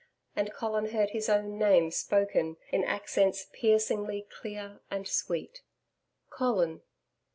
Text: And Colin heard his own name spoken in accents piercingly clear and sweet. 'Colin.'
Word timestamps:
And 0.35 0.51
Colin 0.51 0.87
heard 0.87 1.11
his 1.11 1.29
own 1.29 1.59
name 1.59 1.91
spoken 1.91 2.57
in 2.71 2.83
accents 2.83 3.45
piercingly 3.53 4.27
clear 4.31 4.79
and 4.89 5.07
sweet. 5.07 5.61
'Colin.' 6.31 6.81